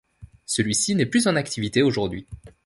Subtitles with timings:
[0.47, 2.25] Celui-ci n'est plus en activité aujourd'hui.